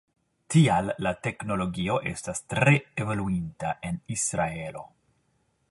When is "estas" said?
2.13-2.41